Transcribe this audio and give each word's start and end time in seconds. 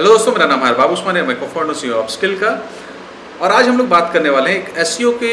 Hello 0.00 0.10
दोस्तों, 0.10 0.32
मेरा 0.32 0.44
नाम 0.46 0.62
है 0.64 0.72
बाबू 0.74 0.94
उस्मानी 0.94 1.22
मैं 1.22 1.34
कोफाउंडर 1.38 1.74
सी 1.74 1.90
ऑफ़ 1.92 2.10
स्किल 2.10 2.36
का। 2.38 2.50
और 3.40 3.52
आज 3.52 3.66
हम 3.68 3.78
लोग 3.78 3.88
बात 3.88 4.10
करने 4.12 4.30
वाले 4.30 4.50
हैं 4.50 4.58
एक 4.58 4.78
एस 4.78 4.96
के 5.20 5.32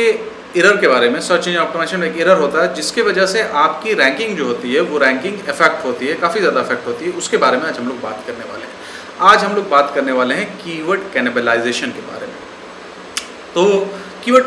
एरर 0.60 0.78
के 0.78 0.88
बारे 0.88 1.10
में 1.10 1.20
सर्च 1.22 1.48
इंजन 1.48 1.60
ऑप्टिमाइजेशन 1.60 2.00
में 2.00 2.08
एक 2.08 2.18
एरर 2.18 2.38
होता 2.38 2.62
है, 2.62 2.74
जिसके 2.74 3.02
वजह 3.02 3.26
से 3.26 3.44
आपकी 3.62 3.94
रैंकिंग 3.94 4.36
जो 4.38 4.46
होती 4.48 4.74
है, 4.74 4.82
वो 4.82 4.98
रैंकिंग 4.98 5.36
इफ़ेक्ट 5.36 5.86
होती 5.86 6.08
है, 6.08 6.14
काफ़ी 6.16 6.40
ज़्यादा 6.40 6.62
इफ़ेक्ट 6.62 6.88
होती 6.88 7.06
है, 7.06 7.12
उसके 7.14 7.38
बारे 7.38 7.58
में 7.58 7.66
आज 7.68 7.78
हम 7.80 7.88
लोग 7.88 8.02
बात 8.02 8.24
करने 8.28 8.52
वाले 8.52 8.64
हैं। 8.64 8.74
आज 9.30 9.44
हम 9.44 9.56
लोग 9.56 9.70
बात 9.70 9.92
करने 9.96 10.12
वाले 10.12 10.36
हैं 10.36 10.48
कीवर्ड 10.58 11.12
कैनेबलाइजेशन 11.14 11.92
के 11.92 12.02
बारे 12.12 12.28
में। 12.28 12.36
तो 13.54 13.66
कीवर्ड 14.26 14.46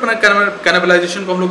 कैनेबलाइजेशन 0.64 1.24
को 1.24 1.34
हम 1.34 1.40
लोग 1.40 1.50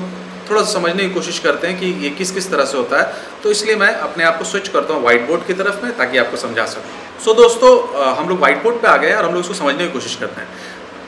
थोड़ा 0.50 0.61
सा 0.61 0.71
समझने 0.71 1.04
की 1.04 1.13
कोशिश 1.13 1.39
करते 1.39 1.68
हैं 1.68 1.79
कि 1.79 1.86
ये 2.04 2.09
किस 2.11 2.31
किस 2.31 2.49
तरह 2.52 2.66
से 2.66 2.77
होता 2.77 3.02
है। 3.02 3.13
तो 3.43 3.52
इसलिए 3.52 3.75
मैं 3.75 3.93
अपने 4.07 4.23
आप 4.23 4.38
को 4.38 4.45
स्विच 4.45 4.68
करता 4.68 4.93
हूँ 4.93 5.02
व्हाइट 5.02 5.27
बोर्ड 5.27 5.45
की 5.48 5.54
तरफ़ 5.55 5.84
में 5.84 5.95
ताकि 5.98 6.18
आपको 6.18 6.38
समझा 6.38 6.66
सकूँ। 6.68 7.23
सो 7.25 7.34
दोस्तों 7.34 7.71
हम 8.18 8.29
लोग 8.29 8.39
व्हाइट 8.39 8.63
बोर्ड 8.63 8.81
पर 8.81 8.88
आ 8.88 8.98
गए 8.98 9.13
और 9.13 9.25
हम 9.25 9.34
लोग 9.34 9.43
इसको 9.43 9.54
समझने 9.55 9.85
की 9.85 9.91
कोशिश 9.93 10.16
करते 10.16 10.41
हैं। 10.41 10.48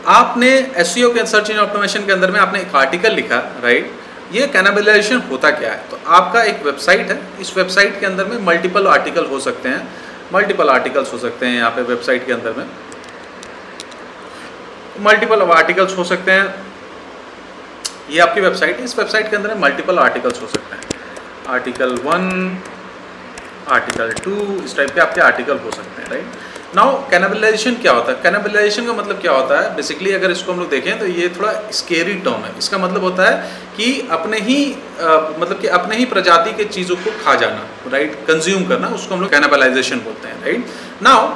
आपने 0.09 0.47
एस 0.77 0.95
e 0.97 1.13
के 1.13 1.25
सर्च 1.27 1.49
इंजन 1.49 1.61
ऑप्टिमेशन 1.61 2.05
के 2.05 2.11
अंदर 2.11 2.31
में 2.31 2.39
आपने 2.39 2.59
एक 2.61 2.75
आर्टिकल 2.75 3.13
लिखा 3.15 3.37
राइट 3.63 3.91
ये 4.31 4.47
कैनाबलाइजेशन 4.47 5.21
होता 5.29 5.49
क्या 5.51 5.71
है? 5.71 5.77
तो 5.91 5.99
आपका 6.09 6.41
एक 6.43 6.63
वेबसाइट 6.65 7.09
है। 7.11 7.19
इस 7.41 7.55
वेबसाइट 7.57 7.99
के 7.99 8.05
अंदर 8.05 8.25
में 8.25 8.37
मल्टीपल 8.45 8.87
आर्टिकल 8.87 9.25
हो 9.25 9.39
सकते 9.41 9.69
हैं। 9.69 9.87
मल्टीपल 10.33 10.69
आर्टिकल्स 10.69 11.13
हो 11.13 11.17
सकते 11.19 11.45
हैं 11.45 11.55
यहाँ 11.55 11.71
पे 11.71 11.81
वेबसाइट 11.83 12.25
के 12.25 12.33
अंदर 12.33 12.53
में। 12.57 12.65
मल्टीपल 15.01 15.41
आर्टिकल्स 15.41 15.97
हो 15.97 16.03
सकते 16.05 16.31
हैं। 16.31 16.70
ये 18.11 18.19
आपकी 18.19 18.41
वेबसाइट 18.41 18.77
है 18.77 18.83
इस 18.85 18.97
वेबसाइट 18.97 19.29
के 19.29 19.35
अंदर 19.35 19.57
मल्टीपल 19.57 19.99
आर्टिकल्स 19.99 20.41
हो 20.41 20.47
सकते 20.47 20.75
हैं। 20.75 20.81
आर्टिकल 21.49 21.91
वन 22.05 22.23
आर्टिकल 23.69 24.11
टू 24.23 24.31
इस 24.63 24.75
टाइप 24.77 24.89
के 24.95 25.01
आपके 25.01 25.21
आर्टिकल 25.21 25.57
हो 25.65 25.71
सकते 25.71 26.01
हैं 26.01 26.09
राइट 26.11 26.75
नाउ 26.75 26.97
कैनाबलाइजेशन 27.11 27.75
क्या 27.75 27.91
होता 27.91 28.11
है? 28.11 28.17
कैनाबलाइजेशन 28.23 28.85
का 28.85 28.93
मतलब 28.93 29.19
क्या 29.21 29.31
होता 29.31 29.59
है? 29.59 29.75
बेसिकली 29.75 30.11
अगर 30.13 30.31
इसको 30.31 30.51
हम 30.51 30.59
लोग 30.59 30.69
देखें 30.69 30.99
तो 30.99 31.05
ये 31.07 31.27
थोड़ा 31.37 31.51
स्केरी 31.79 32.13
टर्म 32.25 32.43
है। 32.45 32.51
इसका 32.59 32.77
मतलब 32.77 33.03
होता 33.03 33.29
है 33.29 33.35
कि 33.77 34.07
अपने 34.11 34.39
ही 34.39 34.59
आ, 35.01 35.15
मतलब 35.37 35.59
कि 35.61 35.67
अपने 35.79 35.95
ही 35.97 36.05
प्रजाति 36.13 36.53
के 36.53 36.65
चीज़ों 36.75 36.95
को 36.97 37.11
खा 37.23 37.35
जाना 37.35 37.91
राइट 37.91 38.15
कंज्यूम 38.27 38.65
करना 38.67 38.87
उसको 38.99 39.15
हम 39.15 39.21
लोग 39.21 39.31
कैनाबलाइजेशन 39.31 39.99
बोलते 40.05 40.27
हैं 40.27 40.41
राइट 40.43 40.65
नाउ 41.01 41.27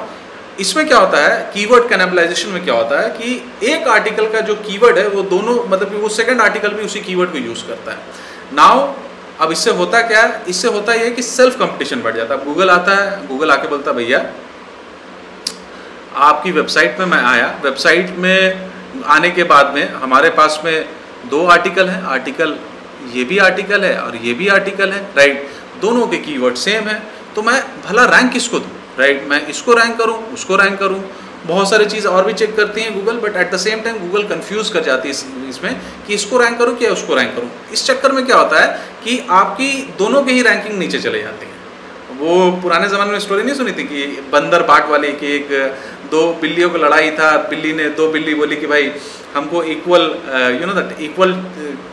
इसमें 0.60 0.86
क्या 0.88 0.98
होता 0.98 1.18
है 1.18 1.38
कीवर्ड 1.54 1.88
कैनेबलाइजेशन 1.88 2.48
में 2.48 2.62
क्या 2.64 2.74
होता 2.74 3.00
है 3.00 3.08
कि 3.10 3.68
एक 3.68 3.88
आर्टिकल 3.88 4.26
का 4.26 4.40
जो 4.40 4.54
कीवर्ड 4.62 4.98
है, 4.98 5.08
वो 5.08 5.22
दोनों 5.24 5.54
मतलब 5.66 5.90
कि 5.90 5.96
वो 5.96 6.08
सेकंड 6.10 6.40
आर्टिकल 6.40 6.68
भी 6.68 6.84
उसी 6.84 7.00
कीवर्ड 7.00 7.32
को 7.32 7.38
यूज़ 7.38 7.66
करता 7.66 7.92
है। 7.92 7.98
नाउ 8.54 8.86
अब 9.40 9.52
इससे 9.52 9.70
होता 9.72 10.00
क्या 10.02 10.22
है, 10.22 10.42
इससे 10.48 10.68
होता 10.68 10.92
यह 10.94 11.04
है 11.04 11.10
कि 11.10 11.22
सेल्फ 11.22 11.58
कंपटीशन 11.58 12.02
बढ़ 12.02 12.16
जाता 12.16 12.34
है। 12.34 12.44
गूगल 12.44 12.70
आता 12.70 12.94
है 12.94 13.26
गूगल 13.26 13.50
आके 13.50 13.68
बोलता, 13.68 13.92
भैया, 13.92 14.24
आपकी 16.26 16.50
वेबसाइट 16.50 16.98
में 17.00 17.06
मैं 17.06 17.22
आया। 17.24 17.48
वेबसाइट 17.64 18.16
में 18.18 18.70
आने 19.06 19.30
के 19.30 19.44
बाद 19.44 19.74
में 19.74 19.92
हमारे 19.94 20.30
पास 20.30 20.60
में 20.64 20.88
दो 21.30 21.44
आर्टिकल 21.46 21.88
हैं। 21.88 22.02
आर्टिकल 22.04 22.56
ये 23.14 23.24
भी 23.24 23.38
आर्टिकल 23.38 23.84
है 23.84 23.96
और 24.00 24.16
ये 24.16 24.32
भी 24.34 24.48
आर्टिकल 24.48 24.92
है 24.92 25.02
राइट 25.16 25.48
दोनों 25.80 26.06
के 26.06 26.16
कीवर्ड 26.18 26.54
सेम 26.56 26.88
है। 26.88 27.02
तो 27.34 27.42
मैं 27.42 27.62
भला 27.86 28.04
रैंक 28.06 28.32
किसको 28.32 28.58
दूँ? 28.58 28.70
राइट 28.98 29.26
मैं 29.28 29.46
इसको 29.48 29.72
रैंक 29.74 29.96
करूँ, 29.98 30.16
उसको 30.34 30.56
रैंक 30.56 30.78
करूँ। 30.78 31.02
बहुत 31.46 31.68
सारी 31.70 31.84
चीज़ 31.86 32.06
और 32.08 32.24
भी 32.26 32.32
चेक 32.34 32.56
करती 32.56 32.80
हैं 32.80 32.94
Google 32.94 33.18
but 33.20 33.36
at 33.36 33.50
the 33.52 33.56
same 33.58 33.80
time 33.80 33.98
Google 33.98 34.22
confuse 34.28 34.68
कर 34.68 34.82
जाती 34.84 35.08
है 35.08 35.48
इसमें 35.48 35.80
कि 36.06 36.14
इसको 36.14 36.38
रैंक 36.38 36.58
करूँ 36.58 36.76
क्या 36.78 36.90
उसको 36.92 37.14
रैंक 37.14 37.34
करूँ। 37.34 37.50
इस 37.72 37.84
चक्कर 37.86 38.12
में 38.12 38.24
क्या 38.26 38.36
होता 38.36 38.62
है 38.62 38.68
कि 39.04 39.18
आपकी 39.32 39.70
दोनों 39.98 40.22
की 40.22 40.32
ही 40.32 40.42
रैंकिंग 40.42 40.78
नीचे 40.78 40.98
चले 41.00 41.22
जाती 41.22 41.46
है। 41.46 41.54
वो 42.18 42.50
पुराने 42.62 42.88
ज़माने 42.88 43.12
में 43.12 43.18
स्टोरी 43.20 43.42
नहीं 43.42 43.54
सुनी 43.54 43.72
थी 43.72 43.84
कि 43.84 44.06
बंदर 44.32 44.62
बाट 44.62 44.88
वाली 44.90 45.12
कि 45.14 45.34
एक 45.34 45.48
दो 46.10 46.22
बिल्लियों 46.42 46.70
को 46.70 46.78
लड़ाई 46.78 47.10
था, 47.10 47.36
बिल्ली 47.50 47.72
ने 47.72 47.88
दो 47.92 48.08
बिल्ली 48.10 48.34
बोली 48.34 48.56
कि 48.56 48.66
भाई 48.66 48.92
हमको 49.36 49.62
equal 49.72 50.02
you 50.60 50.66
know 50.66 50.72
that 50.72 51.00
equal 51.00 51.32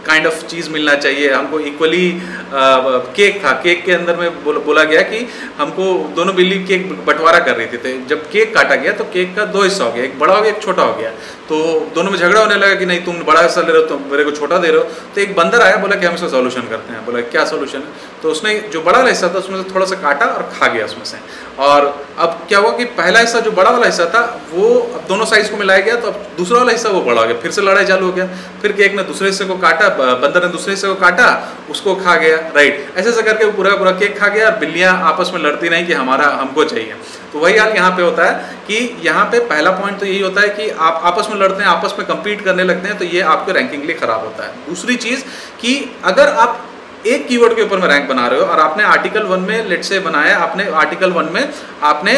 kind 0.05 0.25
of 0.27 0.45
चीज़ 0.45 0.69
मिलना 0.69 0.93
चाहिए। 0.95 1.33
हमको 1.33 1.59
इक्वली 1.61 2.05
केक 2.53 3.37
uh, 3.37 3.43
था। 3.43 3.51
केक 3.63 3.83
के 3.85 3.91
अंदर 3.91 4.15
में 4.15 4.43
बोल, 4.43 4.57
बोला 4.65 4.83
गया 4.83 5.01
कि 5.01 5.19
हमको 5.57 5.85
दोनों 6.15 6.35
बिल्ली 6.35 6.57
केक 6.65 6.91
बंटवारा 7.05 7.39
कर 7.39 7.55
रही 7.55 7.67
थी। 7.67 7.77
तो 7.77 7.89
जब 8.09 8.29
केक 8.31 8.53
काटा 8.55 8.75
गया 8.75 8.91
तो 8.93 9.03
केक 9.13 9.35
का 9.35 9.45
दो 9.53 9.63
हिस्सा 9.63 9.83
हो 9.83 9.91
गया। 9.91 10.03
एक 10.03 10.19
बड़ा 10.19 10.33
हो 10.33 10.41
गया 10.41 10.51
एक 10.51 10.61
छोटा 10.63 10.83
हो 10.83 10.93
गया। 10.93 11.09
तो 11.49 11.57
दोनों 11.95 12.11
में 12.11 12.17
झगड़ा 12.19 12.39
होने 12.39 12.55
लगा 12.55 12.75
कि 12.75 12.85
नहीं 12.85 13.01
तुम 13.05 13.19
बड़ा 13.23 13.41
हिस्सा 13.41 13.61
ले 13.61 13.71
रहे 13.71 13.81
हो 13.81 13.87
तुम 13.87 14.01
मेरे 14.11 14.23
को 14.23 14.31
छोटा 14.31 14.57
दे 14.57 14.67
रहे 14.67 14.77
हो। 14.77 14.83
तो 15.15 15.21
एक 15.21 15.35
बंदर 15.35 15.61
आया 15.61 15.75
बोला 15.77 15.95
कि 15.95 16.05
हम 16.05 16.15
इसका 16.15 16.27
सोल्यूशन 16.27 16.67
करते 16.69 16.93
हैं। 16.93 17.05
बोला 17.05 17.21
क्या 17.33 17.45
सोल्यूशन 17.45 17.79
है? 17.79 18.21
तो 18.23 18.31
उसने 18.31 18.53
जो 18.73 18.81
बड़ा 18.81 18.97
वाला 18.97 19.09
हिस्सा 19.09 19.29
था 19.33 19.39
उसमें 19.39 19.61
से 19.63 19.69
थोड़ा 19.73 19.85
सा 19.85 19.95
काटा 20.03 20.25
और 20.27 20.49
खा 20.53 20.67
गया 20.67 20.85
उसमें 20.85 21.05
से। 21.05 21.17
और 21.59 21.87
अब 22.17 22.45
क्या 22.49 22.59
हुआ 22.59 22.71
कि 22.77 22.85
पहला 22.99 23.19
हिस्सा 23.19 23.39
जो 23.39 23.51
बड़ा 23.53 23.69
वाला 23.69 23.85
हिस्सा 23.85 24.05
था 24.13 24.21
वो 24.51 24.69
अब 24.95 25.05
दोनों 25.07 25.25
साइज़ 25.25 25.51
को 25.51 25.57
मिलाया 25.57 25.81
गया 25.81 25.95
तो 25.95 26.07
अब 26.07 26.25
दूसरा 26.37 26.57
वाला 26.57 26.71
हिस्सा 26.71 26.89
वो 26.89 27.01
बड़ा 27.01 27.21
हो 27.21 27.27
गया। 27.27 27.32
फिर 27.35 27.51
से 27.51 27.61
लड़ाई 27.61 27.85
चालू 27.85 28.05
हो 28.05 28.11
गया। 28.13 28.25
फिर 28.61 28.71
केक 28.73 28.95
ने 28.95 29.03
दूसरे 29.03 29.27
हिस्से 29.27 29.45
को 29.45 29.55
काटा 29.57 29.89
बंदर 29.89 30.43
ने 30.43 30.51
दूसरे 30.51 30.71
हिस्से 30.71 30.87
को 30.87 30.95
काटा, 30.97 31.27
उसको 31.71 31.95
खा 31.97 32.15
गया 32.17 32.37
राइट 32.55 32.97
ऐसे 32.97 33.09
ऐसे 33.09 33.21
करके 33.23 33.51
पूरा 33.53 33.75
पूरा 33.75 33.91
केक 33.93 34.17
खा 34.19 34.27
गया, 34.29 34.49
बिल्लियाँ 34.57 34.93
आपस 35.03 35.31
में 35.33 35.41
लड़ती 35.41 35.69
नहीं 35.69 35.85
कि 35.87 35.93
हमारा, 35.93 36.27
हमको 36.33 36.63
चाहिए। 36.65 36.95
तो 37.33 37.39
वही 37.39 37.57
हाल 37.57 37.71
यहाँ 37.71 37.91
पे 37.91 38.01
होता 38.01 38.25
है 38.25 38.57
कि 38.67 38.75
यहाँ 39.03 39.25
पे 39.25 39.39
पहला 39.45 39.71
पॉइंट 39.73 39.99
तो 39.99 40.05
यही 40.05 40.19
होता 40.21 40.41
है 40.41 40.49
कि 40.49 40.69
आप 40.69 41.01
आपस 41.05 41.27
में 41.29 41.37
लड़ते 41.37 41.63
हैं, 41.63 41.69
आपस 41.69 41.95
में 41.99 42.07
कम्पीट 42.07 42.43
करने 42.45 42.63
लगते 42.63 42.87
हैं 42.87 42.97
तो 42.97 43.05
ये 43.05 43.21
आपके 43.29 43.51
रैंकिंग 43.53 43.83
लिए 43.83 43.95
ख़राब 43.95 44.23
होता 44.23 44.43
है। 44.43 44.51
दूसरी 44.67 44.95
चीज़ 44.97 45.23
कि 45.61 45.73
अगर 46.05 46.29
आप 46.37 46.61
एक 47.05 47.27
कीवर्ड 47.27 47.55
के 47.55 47.61
ऊपर 47.61 47.79
में 47.79 47.87
रैंक 47.87 48.07
बना 48.09 48.27
रहे 48.27 48.39
हो 48.39 48.45
और 48.45 48.59
आपने 48.59 48.83
आर्टिकल 48.85 49.23
वन 49.25 49.39
में 49.41 49.65
लेट 49.65 49.83
से 49.83 49.99
बनाया, 50.01 50.37
आपने 50.39 50.69
आर्टिकल 50.73 51.11
वन 51.11 51.29
में 51.33 51.49
आपने 51.83 52.13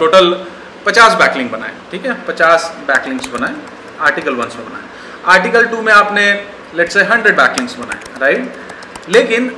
टोटल 0.00 0.32
पचास 0.86 1.14
बैकलिंग 1.14 1.50
बनाए, 1.50 1.72
ठीक 1.90 2.06
है? 2.06 2.12
पचास 2.26 2.72
बैकलिंग्स 2.88 3.26
बनाए, 3.28 3.54
आर्टिकल 4.00 4.34
वन 4.34 4.48
से 4.48 4.58
बनाए। 4.60 4.84
आर्टिकल 5.28 5.66
टू 5.66 5.82
में 5.82 5.92
आपने 5.92 6.32
लेट 6.76 6.90
से 6.90 7.02
हंड्रेड 7.04 7.36
बैकलिंग्स 7.36 7.74
बनाए 7.76 8.20
राइट 8.20 9.08
लेकिन, 9.08 9.50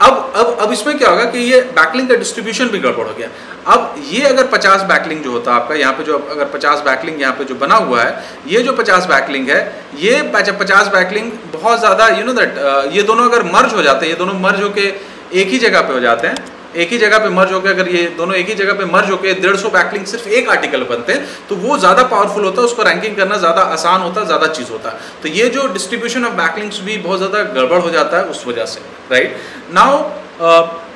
अब 0.00 0.32
अब 0.36 0.56
अब 0.60 0.72
इसमें 0.72 0.96
क्या 0.98 1.08
होगा 1.08 1.24
कि 1.24 1.38
ये 1.40 1.60
बैकलिंग 1.74 2.08
का 2.08 2.14
डिस्ट्रीब्यूशन 2.16 2.68
भी 2.68 2.78
गड़बड़ 2.78 3.06
हो 3.06 3.14
गया। 3.14 3.28
अब 3.66 3.94
ये 4.04 4.22
अगर 4.26 4.46
50 4.48 4.82
बैकलिंग 4.84 5.22
जो 5.24 5.32
होता 5.32 5.50
है 5.50 5.56
आपका, 5.56 5.74
यहाँ 5.74 5.92
पे 5.92 6.04
जो 6.04 6.18
अगर 6.30 6.46
50 6.48 6.80
बैकलिंग 6.84 7.20
यहाँ 7.20 7.34
पे 7.34 7.44
जो 7.44 7.54
बना 7.56 7.74
हुआ 7.76 8.02
है, 8.02 8.24
ये 8.46 8.62
जो 8.62 8.72
50 8.72 9.06
बैकलिंग 9.06 9.48
है, 9.50 9.60
ये 9.96 10.22
50 10.32 10.88
बैकलिंग 10.92 11.30
बहुत 11.52 11.78
ज़्यादा 11.78 12.08
यू 12.08 12.24
नो 12.24 12.32
दैट 12.32 12.58
ये 12.94 13.02
दोनों 13.02 13.28
अगर 13.28 13.42
मर्ज 13.52 13.74
हो 13.74 13.82
जाते 13.82 14.06
हैं, 14.06 14.12
ये 14.12 14.18
दोनों 14.18 14.34
मर्ज 14.40 14.62
होके 14.62 14.92
एक 15.32 15.48
ही 15.48 15.58
जगह 15.58 15.80
पे 15.80 15.92
हो 15.92 16.00
जाते 16.00 16.26
हैं 16.28 16.36
एक 16.74 16.92
ही 16.92 16.98
जगह 16.98 17.18
पे 17.18 17.28
मर्ज 17.30 17.52
होकर 17.52 17.70
अगर 17.70 17.88
ये 17.88 18.02
दोनों 18.16 18.34
एक 18.36 18.48
ही 18.48 18.54
जगह 18.54 18.72
पे 18.74 18.84
मर्ज 18.86 19.10
होकर 19.10 19.40
डेढ़ 19.40 19.56
सौ 19.56 19.70
बैकलिंग 19.70 20.06
सिर्फ़ 20.06 20.28
एक 20.30 20.48
आर्टिकल 20.50 20.82
बनते 20.90 21.12
हैं 21.12 21.26
तो 21.48 21.56
वो 21.58 21.78
ज़्यादा 21.78 22.02
पावरफुल 22.04 22.44
होता 22.44 22.60
है, 22.60 22.66
उसको 22.66 22.82
रैंकिंग 22.82 23.16
करना 23.16 23.36
ज़्यादा 23.38 23.62
आसान 23.74 24.00
होता 24.02 24.20
है, 24.20 24.26
ज़्यादा 24.26 24.46
चीज़ 24.48 24.70
होता 24.70 24.90
है। 24.90 25.20
तो 25.22 25.28
ये 25.30 25.48
जो 25.50 25.66
डिस्ट्रीब्यूशन 25.72 26.24
ऑफ़ 26.24 26.34
बैकलिंग्स 26.36 26.80
भी 26.80 26.96
बहुत 27.00 27.18
ज़्यादा 27.18 27.42
गड़बड़ 27.52 27.80
हो 27.80 27.90
जाता 27.90 28.18
है, 28.18 28.24
उस 28.26 28.46
वजह 28.46 28.66
से 28.66 28.80
राइट 29.12 29.36
नाउ 29.72 30.02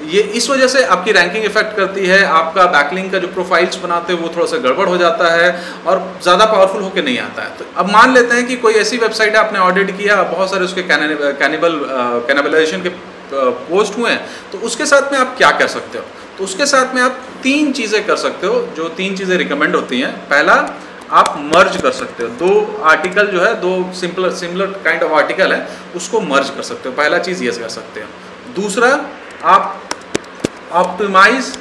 ये 0.05 0.21
इस 0.39 0.49
वजह 0.51 0.67
से 0.69 0.83
आपकी 0.85 1.13
रैंकिंग 1.13 1.45
इफ़ेक्ट 1.45 1.77
करती 1.77 2.07
है, 2.07 2.23
आपका 2.27 2.65
बैकलिंग 2.69 3.11
का 3.11 3.19
जो 3.19 3.29
प्रोफाइल्स 3.29 3.77
बनाते 3.79 4.13
हैं, 4.13 4.21
वो 4.21 4.29
थोड़ा 4.37 4.47
सा 4.47 4.57
गड़बड़ 4.65 4.87
हो 4.89 4.97
जाता 4.99 5.31
है 5.33 5.51
और 5.87 6.01
ज़्यादा 6.23 6.45
पावरफुल 6.47 6.83
होकर 6.83 7.05
नहीं 7.05 7.19
आता 7.21 7.43
है। 7.43 7.57
तो 7.59 7.65
अब 7.77 7.91
मान 7.93 8.15
लेते 8.15 8.35
हैं 8.35 8.47
कि 8.47 8.57
कोई 8.65 8.75
ऐसी 8.77 8.97
वेबसाइट 8.99 9.35
है, 9.35 9.41
आपने 9.41 9.59
ऑडिट 9.61 9.97
किया, 9.99 10.23
बहुत 10.25 10.51
सारे 10.51 10.65
उसके 10.65 10.83
कैनिबल 10.85 11.79
कैनिबलाइजेशन 12.29 12.83
के 12.83 12.89
पोस्ट 13.33 13.97
हुए 13.99 14.11
हैं 14.11 14.27
तो 14.53 14.59
उसके 14.59 14.87
साथ 14.87 15.13
में 15.13 15.19
आप 15.19 15.37
क्या 15.39 15.51
कर 15.51 15.67
सकते 15.69 15.99
हो? 15.99 16.05
तो 16.39 16.45
उसके 16.45 16.67
साथ 16.67 16.95
में 16.95 17.01
आप 17.03 17.21
तीन 17.43 17.73
चीज़ें 17.73 18.07
कर 18.07 18.17
सकते 18.17 18.47
हो, 18.47 18.61
जो 18.77 18.89
तीन 18.89 19.17
चीज़ें 19.17 19.37
रिकमेंड 19.39 19.77
होती 19.77 20.01
हैं। 20.01 20.13
पहला, 20.29 20.55
आप 21.13 21.35
मर्ज 21.55 21.81
कर 21.83 21.91
सकते 21.93 22.23
हो। 22.23 22.29
दो 22.39 22.83
आर्टिकल 22.85 23.27
जो 23.27 23.41
है, 23.41 23.55
दो 23.61 23.93
simple 23.93 24.31
similar 24.35 24.67
kind 24.85 25.03
of 25.03 25.13
article 25.13 25.53
है, 25.53 25.69
उसको 25.97 26.21
मर्ज 26.21 26.51
कर 26.51 26.63
सकते 26.63 26.89
हो। 26.89 26.95
पहला 26.95 27.19
चीज़ 27.19 27.43
ये 27.45 27.51
कर 27.53 27.69
सकते 27.69 28.01
हो। 28.01 28.07
दूसरा, 28.55 28.89
आप 29.45 29.83
optimise 30.75 31.53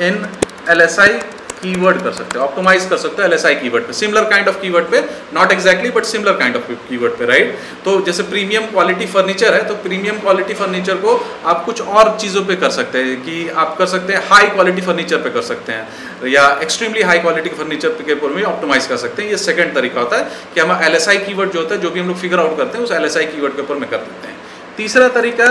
in 0.00 0.26
L 0.70 0.80
S 0.80 0.98
I 1.00 1.18
keyword 1.56 2.02
कर 2.02 2.12
सकते 2.12 2.38
हो 2.38 2.44
ऑप्टोमाइज 2.44 2.84
कर 2.86 2.96
सकते 2.96 3.22
हो 3.22 3.28
एल 3.28 3.34
एस 3.34 3.44
आई 3.46 3.54
कीवर्ड 3.56 3.84
पे। 3.84 3.92
सिमिलर 3.92 4.24
काइंड 4.30 4.48
ऑफ़ 4.48 4.60
कीवर्ड 4.60 4.86
पे 4.86 5.00
not 5.34 5.52
exactly 5.52 5.90
but 5.90 6.04
similar 6.04 6.32
kind 6.38 6.56
of 6.56 6.70
keyword 6.88 7.16
पे 7.18 7.26
राइट 7.26 7.58
तो 7.84 8.00
जैसे 8.06 8.22
प्रीमियम 8.24 8.66
क्वालिटी 8.66 9.06
फर्नीचर 9.08 9.54
है 9.54 9.64
तो 9.68 9.74
प्रीमियम 9.82 10.18
क्वालिटी 10.18 10.54
फर्नीचर 10.54 10.96
को 10.96 11.14
आप 11.46 11.64
कुछ 11.64 11.80
और 11.82 12.16
चीज़ों 12.20 12.44
पे 12.44 12.56
कर 12.56 12.70
सकते 12.70 12.98
हैं, 12.98 13.16
कि 13.22 13.48
आप 13.56 13.76
कर 13.78 13.86
सकते 13.86 14.12
हैं 14.12 14.22
हाई 14.28 14.46
क्वालिटी 14.48 14.82
फर्नीचर 14.82 15.16
पे 15.18 15.30
कर 15.30 15.42
सकते 15.42 15.72
हैं, 15.72 16.28
या 16.28 16.46
एक्सट्रीमली 16.62 17.02
हाई 17.02 17.18
क्वालिटी 17.18 17.50
के 17.50 17.56
फर्नीचर 17.56 17.88
के 18.00 18.12
ऊपर 18.14 18.34
भी 18.34 18.42
ऑप्टिमाइज 18.44 18.86
कर 18.86 18.96
सकते 18.98 19.22
हैं। 19.22 19.30
ये 19.30 19.36
सेकंड 19.38 19.74
तरीका 19.74 20.00
होता 20.00 20.16
है 20.16 20.28
कि 20.54 20.60
हम 20.60 20.78
एल 20.82 20.94
एस 20.94 21.08
आई 21.08 21.18
कीवर्ड 21.20 21.50
जो 21.52 21.60
होता 21.60 21.74
है, 21.74 21.80
जो 21.80 21.90
भी 21.90 22.00
हम 22.00 22.08
लोग 22.08 22.18
फिगर 22.18 22.40
आउट 22.40 22.56
करते 22.58 22.78
हैं, 22.78 22.84
उस 22.84 22.92
एल 22.92 23.04
एस 23.04 23.16
आई 23.16 23.26
कीवर्ड 23.26 23.56
के 23.56 23.62
ऊपर 23.62 23.74
में 23.76 23.88
कर 23.90 23.96
देते 23.98 24.28
हैं। 24.28 24.36
तीसरा 24.76 25.08
तरीका 25.10 25.48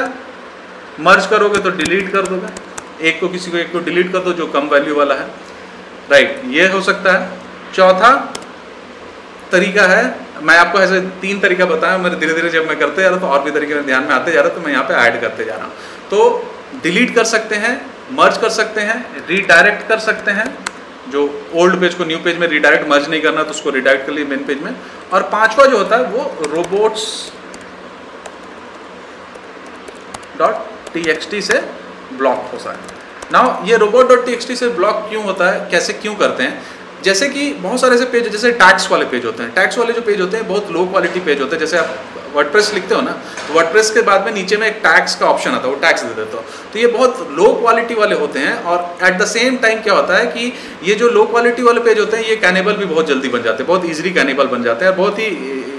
मर्ज 1.02 1.26
करोगे 1.28 1.60
तो 1.60 1.70
डिलीट 1.74 2.12
कर 2.12 2.28
दोगे। 2.28 3.08
एक 3.08 3.20
को 3.20 3.28
किसी 3.28 3.52
को 3.52 3.58
एक 3.58 3.72
को 3.72 3.80
डिलीट 3.82 4.12
कर 4.12 4.20
दो, 4.20 4.34
जो 4.34 4.46
कम 4.48 4.68
वैल्यू 4.68 4.96
वाला 4.96 5.16
है। 5.16 5.28
राइट 6.12 6.42
ये 6.48 6.68
हो 6.70 6.82
सकता 6.84 7.12
है। 7.14 7.74
चौथा 7.74 8.12
तरीका 9.52 9.84
है, 9.88 10.04
मैं 10.42 10.58
आपको 10.58 10.80
ऐसे 10.80 11.00
तीन 11.22 11.40
तरीका 11.40 11.66
बताया, 11.66 11.98
मेरे 11.98 12.16
धीरे 12.16 12.34
धीरे 12.34 12.50
जब 12.50 12.68
मैं 12.68 12.78
करते 12.80 13.02
जा 13.02 13.10
रहा 13.10 13.20
तो 13.20 13.28
और 13.28 13.44
भी 13.44 13.52
तरीके 13.52 13.74
में 13.76 13.86
ध्यान 13.86 14.04
में 14.04 14.12
आते 14.12 14.32
जा 14.32 14.42
रहा 14.42 14.56
तो 14.56 14.62
मैं 14.62 14.72
यहाँ 14.72 14.84
पे 14.84 14.94
ऐड 14.96 15.20
करते 15.22 15.46
जा 15.46 15.56
रहा 15.56 15.66
हूँ। 15.66 15.74
तो 16.10 16.80
डिलीट 16.84 17.14
कर 17.16 17.24
सकते 17.26 17.56
हैं 17.58 17.74
मर्ज 18.14 18.38
कर 18.38 18.50
सकते 18.52 18.82
हैं 18.82 19.26
रीडायरेक्ट 19.28 19.88
कर 19.88 20.00
सकते 20.02 20.32
हैं, 20.32 20.46
जो 21.10 21.22
ओल्ड 21.56 21.80
पेज 21.82 21.94
को 21.96 22.06
न्यू 22.06 22.18
पेज 22.20 22.38
में 22.40 22.48
रिडायरेक्ट 22.48 22.90
मर्ज 22.90 23.10
नहीं 23.10 23.22
करना 23.22 23.44
तो 23.44 23.52
उसको 23.52 23.70
रिडायरेक्ट 23.72 24.06
कर 24.08 24.14
लिए 24.14 24.26
मेन 24.26 24.44
पेज 24.46 24.62
में। 24.64 24.76
और 25.14 25.24
पांचवा 25.32 25.66
जो 25.66 25.78
होता 25.78 25.98
है, 25.98 26.04
वो 26.04 26.46
रोबोट्स 26.48 27.32
डॉट 30.40 30.54
टी 30.94 31.42
से 31.42 31.60
ब्लॉक 32.14 32.50
हो 32.52 32.60
सकता 32.60 32.94
है। 32.94 33.04
नाउ 33.32 33.66
ये 33.68 33.78
रोबोट 33.78 34.10
डॉट 34.10 34.26
टी 34.26 34.56
से 34.56 34.68
ब्लॉक 34.70 35.06
क्यों 35.10 35.24
होता 35.24 35.50
है? 35.52 35.68
कैसे 35.72 35.94
क्यों 35.96 36.16
करते 36.16 36.44
हैं? 36.44 36.62
जैसे 37.04 37.28
कि 37.30 37.52
बहुत 37.54 37.82
सारे 37.82 37.96
ऐसे 37.96 38.06
पेज 38.12 38.28
जैसे 38.32 38.52
टैक्स 38.54 38.90
वाले 38.92 39.06
पेज 39.06 39.26
होते 39.26 39.44
हैं। 39.44 39.54
टैक्स 39.54 39.78
वाले 39.78 39.94
जो 39.94 40.02
पेज 40.02 40.22
होते 40.22 40.38
हैं, 40.38 40.48
बहुत 40.48 40.72
लो 40.72 40.86
क्वालिटी 40.86 41.20
पेज 41.20 41.42
होते 41.42 41.56
हैं। 41.56 41.60
जैसे 41.60 41.78
आप 41.78 41.96
वर्डप्रेस 42.36 42.74
लिखते 42.74 42.96
हो 42.96 43.02
ना 43.02 43.12
तो 43.48 43.54
वर्डप्रेस 43.54 43.90
के 43.92 44.02
बाद 44.02 44.26
में 44.26 44.32
नीचे 44.34 44.58
में 44.58 44.66
एक 44.68 44.80
टैक्स 44.84 45.16
का 45.16 45.26
ऑप्शन 45.26 45.52
आता 45.52 45.68
है, 45.68 45.74
वो 45.74 45.80
टैक्स 45.82 46.02
दे 46.04 46.14
देते 46.14 46.38
हो। 46.38 46.44
तो 46.74 46.80
ये 46.80 46.88
बहुत 46.88 47.28
लो 47.32 47.52
क्वालिटी 47.54 47.94
वाले 47.96 48.16
होते 48.16 48.40
हैं 48.40 48.56
और 48.64 48.98
एट 49.04 49.18
द 49.20 49.26
सेम 49.28 49.58
टाइम 49.58 49.82
क्या 49.82 49.94
होता 49.94 50.18
है 50.18 50.26
कि 50.28 50.52
ये 50.84 50.96
जो 50.96 51.10
लो 51.10 51.26
क्वालिटी 51.26 51.64
वाले 51.64 51.82
पेज 51.82 52.00
होते 52.00 52.18
हैं, 52.18 52.26
ये 52.26 52.36
कैनेबल 52.38 52.74
भी 52.74 52.86
बहुत 52.86 53.08
जल्दी 53.08 53.30
बन 53.30 53.44
जाते 53.44 53.64
हैं, 53.64 53.68
बहुत 53.68 53.86
ईजिली 53.90 54.12
कैनेबल 54.12 54.48
बन 54.48 54.64
जाते 54.64 54.86
हैं 54.86 54.96
बहुत 54.98 55.20
ही, 55.20 55.30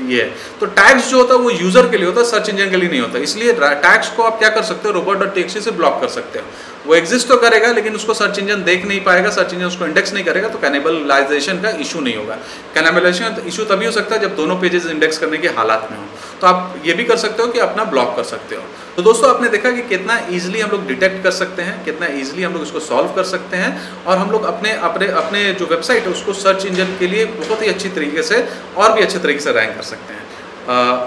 ये 0.09 0.23
है। 0.23 0.31
तो 0.61 0.67
टैक्स 0.75 1.11
जो 1.11 1.19
होता 1.19 1.35
है, 1.35 1.41
वो 1.41 1.51
यूज़र 1.51 1.89
के 1.91 1.97
लिए 1.97 2.07
होता 2.07 2.21
है 2.21 2.27
सर्च 2.27 2.49
इंजन 2.49 2.71
के 2.71 2.77
लिए 2.77 2.89
नहीं 2.89 3.01
होता। 3.01 3.19
इसलिए 3.19 3.53
टैक्स 3.55 4.09
को 4.09 4.23
आप 4.23 4.39
क्या 4.39 4.49
कर 4.49 4.63
सकते 4.63 4.89
हो? 4.89 4.95
रोबोट 4.95 5.19
डॉट 5.19 5.35
टेक्सी 5.35 5.61
से 5.61 5.71
ब्लॉक 5.73 6.01
कर 6.01 6.09
सकते 6.11 6.39
हो। 6.39 6.45
वो 6.87 6.95
एग्जिस्ट 6.95 7.29
तो 7.29 7.37
करेगा, 7.39 7.71
लेकिन 7.73 7.95
उसको 7.95 8.15
सर्च 8.15 8.39
इंजन 8.39 8.63
देख 8.65 8.85
नहीं 8.87 9.01
पाएगा 9.05 9.31
सर्च 9.33 9.53
इंजन 9.53 9.67
उसको 9.67 9.87
इंडेक्स 9.87 10.13
नहीं 10.15 10.25
करेगा 10.25 10.49
तो 10.49 10.59
कैनेबलाइजेशन 10.59 11.61
का 11.63 11.71
इशू 11.81 12.01
नहीं 12.01 12.17
होगा। 12.17 12.35
कैनेबलाइजेशन 12.75 13.43
इशू 13.49 13.65
तभी 13.67 13.87
हो 13.87 13.93
सकता 13.93 14.15
है 14.15 14.21
जब 14.23 14.37
दोनों 14.37 14.57
पेजेस 14.61 14.87
इंडेक्स 14.89 15.19
करने 15.19 15.39
के 15.39 15.49
हालात 15.57 15.89
में 15.91 15.99
हो। 15.99 16.05
तो 16.41 16.47
आप 16.47 16.83
ये 16.87 16.95
भी 16.95 17.05
कर 17.05 17.17
सकते 17.19 17.43
हो 17.43 17.49
कि 17.49 17.59
अपना 17.61 17.85
ब्लॉक 17.87 18.15
कर 18.17 18.25
सकते 18.25 18.57
हो। 18.57 18.63
तो 18.97 19.03
दोस्तों, 19.03 19.31
आपने 19.31 19.49
देखा 19.49 19.71
कि 19.71 19.83
कितना 19.89 20.19
ईजिली 20.33 20.61
हम 20.61 20.71
लोग 20.71 20.87
डिटेक्ट 20.89 21.23
कर 21.25 21.31
सकते 21.33 21.63
हैं, 21.63 21.85
कितना 21.85 22.07
ईजिली 22.15 22.43
हम 22.43 22.53
लोग 22.53 22.63
इसको 22.63 22.81
सॉल्व 22.83 23.09
कर 23.17 23.25
सकते 23.27 23.57
हैं, 23.57 23.71
और 24.07 24.19
हम 24.19 24.31
लोग 24.31 24.45
अपने 24.47 24.73
अपने 24.85 25.07
अपने 25.21 25.43
जो 25.55 25.67
वेबसाइट 25.67 26.03
है, 26.03 26.13
उसको 26.13 26.33
सर्च 26.35 26.67
इंजन 26.67 26.97
के 26.99 27.07
लिए 27.07 27.25
बहुत 27.27 27.63
ही 27.63 27.69
अच्छी 27.69 27.89
तरीके 27.91 28.23
से, 28.23 28.47
और 28.77 28.93
भी 28.93 29.03
अच्छे 29.03 29.19
तरीके 29.19 29.41
से 29.41 29.53
रैंक 29.53 29.77
कर 29.77 29.83
सकते 29.85 30.15
हैं। 30.15 30.25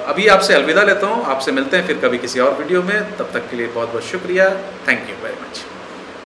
अभी 0.07 0.27
आपसे 0.29 0.53
अलविदा 0.53 0.83
लेता 0.83 1.07
हूँ। 1.07 1.25
आपसे 1.27 1.51
मिलते 1.51 1.77
हैं 1.77 1.87
फिर 1.87 1.97
कभी 2.03 2.17
किसी 2.17 2.39
और 2.39 2.57
वीडियो 2.59 2.83
में। 2.83 3.17
तब 3.17 3.29
तक 3.33 3.49
के 3.49 3.57
लिए 3.57 3.67
बहुत 3.69 3.89
बहुत 3.89 4.05
शुक्रिया 4.05 4.49
थैंक 4.87 5.09
यू 5.09 5.15
वेरी 5.23 5.38